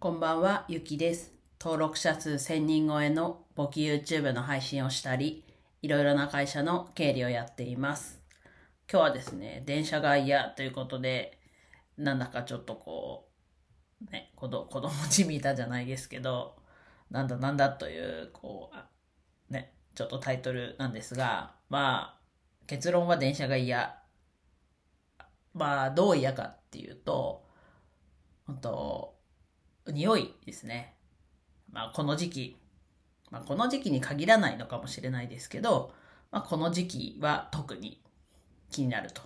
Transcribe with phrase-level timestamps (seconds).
[0.00, 1.32] こんばんは、ゆきです。
[1.60, 5.44] 登録者数1000人超えの簿記 YouTube の配信をしたり、
[5.82, 8.22] いろいろな会社の経理をやっています。
[8.88, 11.40] 今日はですね、電車が嫌ということで、
[11.96, 13.28] なんだかちょっとこ
[14.08, 16.54] う、ね、子ど子供じみたじゃないですけど、
[17.10, 18.88] なんだなんだという、こう、あ
[19.50, 22.20] ね、ちょっとタイトルなんですが、まあ、
[22.68, 24.00] 結論は電車が嫌。
[25.54, 27.44] まあ、どう嫌かっていうと、
[28.46, 29.17] 本当
[29.92, 30.94] 匂いですね。
[31.70, 32.60] まあ、この時期、
[33.30, 35.92] まあ、この時期に限らないのかもしれないですけど、
[36.30, 38.02] まあ、この時期は特に
[38.70, 39.22] 気になると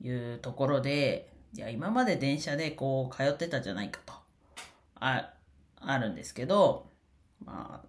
[0.00, 4.12] いうところで、いや、今まで電車でこう通ってたじゃないかと、
[4.96, 5.34] あ、
[5.80, 6.90] あるんですけど、
[7.44, 7.88] まあ、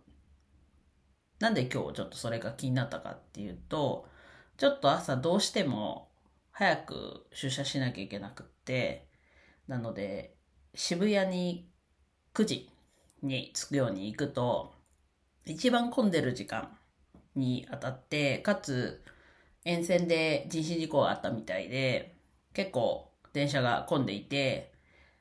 [1.40, 4.08] なんで今日ちょっとそれが気になったかっていうと、
[4.58, 6.10] ちょっと朝どうしても
[6.52, 9.08] 早く出社しなきゃいけなくって、
[9.68, 10.36] なので、
[10.76, 11.70] 渋谷に
[12.34, 12.70] 9時
[13.22, 14.74] に着くように行くと、
[15.46, 16.78] 一番混んでる時間
[17.36, 19.04] に当たって、かつ
[19.66, 22.16] 沿線で人身事故があったみたいで、
[22.54, 24.72] 結構電車が混んでいて、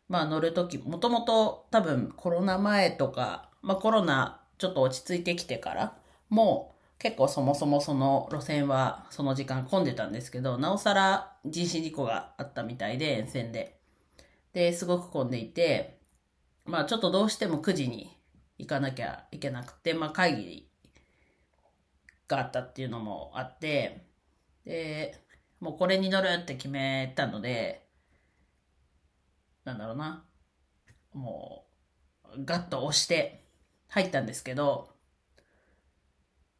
[0.08, 5.96] まあ乗るとき、もともと多分コロナ前とか、まあコロナちょっと落ち着いてきてから、
[6.28, 13.78] もう結構そもそもその路線はその時間混んでたんですけど、なおさら人身事故があったみたいで、沿線で。
[14.52, 15.97] で、すごく混んでいて、
[16.68, 18.14] まあちょっとどうしても9時に
[18.58, 20.68] 行かなきゃいけなくて、まあ会議
[22.28, 24.04] があったっていうのもあって、
[24.66, 25.18] で、
[25.60, 27.88] もうこれに乗るって決めたので、
[29.64, 30.26] なんだろうな、
[31.14, 31.64] も
[32.36, 33.46] う、ガッと押して
[33.88, 34.90] 入ったんですけど、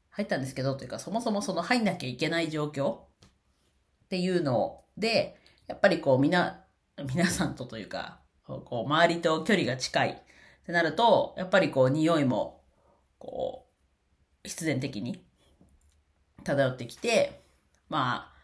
[0.09, 2.99] 入ったんですけど、というか、そもそもその入んなきゃいけない状況っ
[4.09, 5.37] ていうので、
[5.67, 6.65] やっぱりこう、みな、
[7.15, 8.21] 皆さんとというか、
[8.57, 10.17] こう、周りと距離が近いっ
[10.67, 12.63] てなると、やっぱりこう、匂いも、
[13.19, 13.67] こ
[14.45, 15.23] う、必然的に
[16.45, 17.43] 漂ってきて、
[17.89, 18.39] まあ、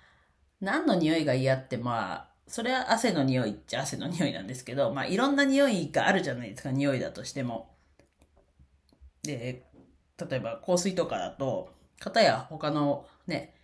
[0.60, 7.74] 何の匂いが嫌って、まあ、それは汗の匂いっちゃ汗の匂いなんですけど、まあ、いろんな匂いがあるじゃないですか、匂いだとしても。
[9.22, 9.64] で、
[10.18, 13.54] 例えば香水とかだと、片や他のね、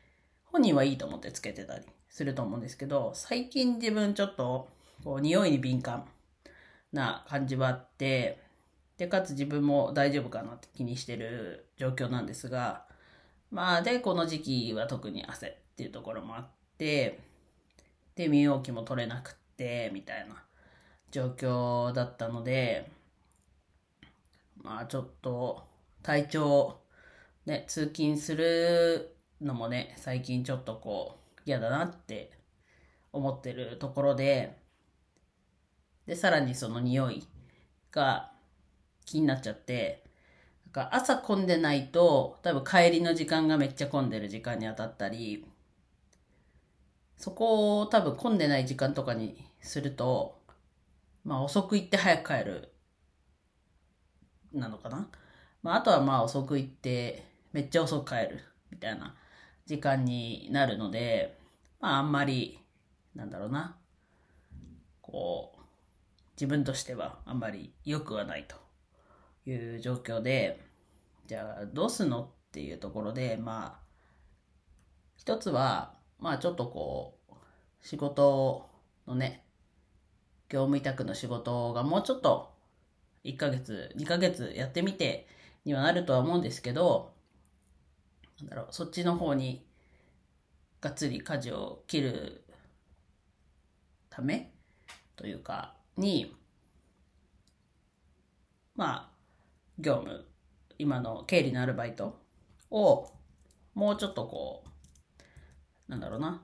[0.44, 4.69] 本人はいいと思ってつけてたりすると思うんですけど、最近自分ちょっと、
[5.04, 6.06] こう、匂いに敏感
[6.93, 8.43] な感じはあって、
[8.97, 12.87] で、かつ自分も大丈夫かなって気にしてる状況なんですが、
[13.51, 17.21] まあ、で、この時期は特に汗っていうところもあって、
[18.15, 20.45] で、身動きも取れなくって、みたいな
[21.11, 22.91] 状況だったので、
[24.62, 25.67] まあ、ちょっと、
[26.03, 26.81] 体調、
[27.47, 32.33] ね、通勤するのもね、最近ちょっとこう、嫌だなって
[33.12, 34.59] 思ってるところで、
[36.10, 37.25] で、さらにその匂い
[37.93, 38.32] が
[39.04, 40.03] 気になっちゃって、
[40.66, 45.47] なんか朝混んでないと、多分帰りの時間がめっちゃ混んでる時間に当たったり、
[47.16, 50.43] そこを多分混んでない時間とかにすると、
[51.22, 52.72] まあ遅く行って早く帰る、
[54.53, 55.09] なのかな？
[55.62, 57.22] まああとはまあ遅く行って
[57.53, 58.41] めっちゃ遅く帰る、
[58.72, 59.15] みたいな
[59.65, 61.38] 時間になるので、
[61.78, 62.59] まああんまり、
[63.15, 63.77] なんだろうな、
[66.41, 68.56] 自分としてはあんまり良くはないと
[69.45, 70.59] いう状況で、
[71.27, 73.81] じゃあどうすんのっていうところで、まあ、
[75.19, 77.34] 一つは、まあちょっとこう、
[77.83, 78.71] 仕事
[79.06, 79.45] のね、
[80.49, 82.55] 業務委託の仕事がもうちょっと
[83.25, 85.28] 1ヶ月、2ヶ月やってみて
[85.67, 87.12] にはなるとは思うんですけど、
[88.41, 89.62] なんだろう、そっちの方に
[90.81, 92.45] がっつり舵を切る
[94.09, 94.55] ため
[95.17, 96.34] というか、に、
[98.75, 99.11] まあ、
[99.78, 100.27] 業務、
[100.78, 102.19] 今の経理のアルバイト
[102.71, 103.11] を
[103.75, 106.43] もうちょっとこう、なんだろうな、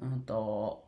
[0.00, 0.84] うんと、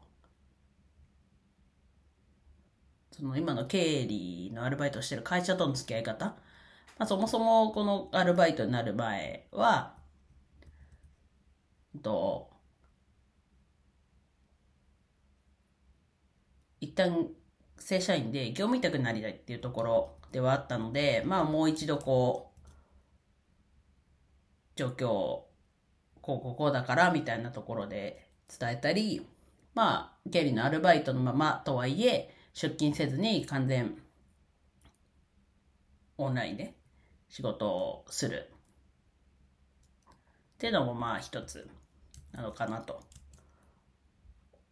[3.12, 6.34] その今の経理のアルバイトをしてる会社との付き合い方、ま
[7.05, 9.96] あ、そもそもこのアルバイトになる前は、
[11.94, 12.50] うんと、
[16.80, 17.28] 一旦
[17.78, 22.58] 正社員で業務委託になりたいっていうところではあったので、まあもう一度こう、
[24.76, 25.46] 状況、こ
[26.22, 28.28] うこうこうだからみたいなところで
[28.58, 29.26] 伝えたり、
[29.75, 33.96] まあ経理のアルバイトのままとはいえ、出勤せずに完全
[36.19, 36.74] オンラインで
[37.28, 38.50] 仕事をする
[40.54, 41.69] っていうのもまあ一つ
[42.32, 43.00] なのかなと。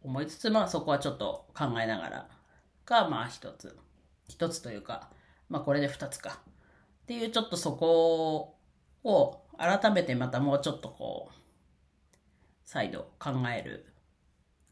[0.07, 2.29] 思いつつ、まあそこはちょっと考えながら
[2.85, 3.77] が、まあ一つ。
[4.29, 5.09] 一つというか、
[5.49, 6.39] まあこれで二つか。
[6.39, 8.55] っていうちょっとそこ
[9.03, 11.35] を改めてまたもうちょっとこう、
[12.63, 13.85] 再度考える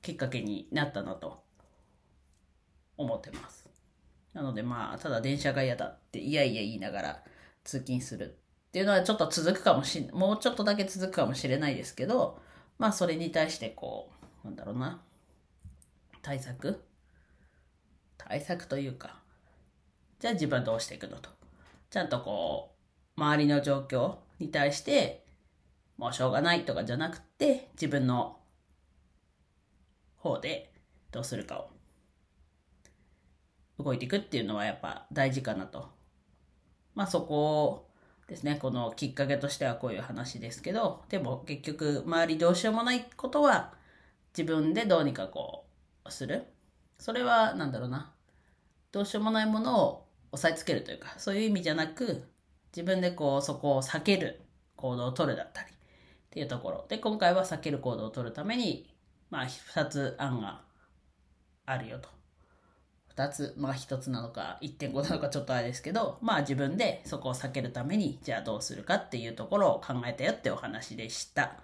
[0.02, 1.44] きっかけになったなと
[2.96, 3.66] 思ってます。
[4.32, 7.24] なのでまあ、ただ電車が嫌だっていやいや言いながら
[7.66, 10.10] 通勤するっていうのはちょっと続くかもしん。
[10.12, 12.40] もうちょっとだけ続くかもしれないですけど、
[12.78, 14.12] まあそれに対してこ
[14.44, 15.02] う、なんだろうな、
[16.26, 16.82] 対策？
[18.18, 19.22] 対策というか、
[20.20, 21.30] じゃあ自分はどうしていくのと。
[21.92, 22.72] ちゃんとこ
[23.16, 25.24] う、周りの状況に対して、
[25.98, 28.40] もうしょうがないとかじゃなくて、自分の
[30.18, 30.74] 方で
[31.12, 31.70] どうするかを
[33.84, 35.90] 動いていくっていうのはやっぱ大事かなと。
[36.96, 37.88] まあそこ
[38.28, 43.76] ですね、このきっかけとしてはこういう話ですけど、でも結局周りどうしようもないことは
[44.36, 45.65] 自分でどうにかこう
[46.12, 46.46] する？
[46.98, 48.14] それはなんだろうな。
[48.92, 52.24] どうしようもないものを押さえつけるというか、そういう意味じゃなく、
[52.76, 54.42] 自分でこうそこを避ける
[54.76, 55.74] 行動を取るだったりっ
[56.30, 56.86] ていうところ。
[56.88, 58.90] で、今回は避ける行動を取るために、
[59.30, 60.62] まあ二つ案が
[61.66, 62.10] あるよと。
[63.16, 71.58] 2つ、まあ1つなのか1.5なのかちょっとあれですけど、まあ自分でそこを避けるために、じゃあどうするかっていうところを考えたよってお話でした。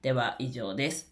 [0.00, 1.11] では以上です。